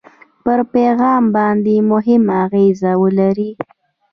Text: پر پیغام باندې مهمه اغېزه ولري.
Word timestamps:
پر 0.43 0.59
پیغام 0.73 1.23
باندې 1.35 1.75
مهمه 1.91 2.33
اغېزه 2.45 2.91
ولري. 3.01 3.49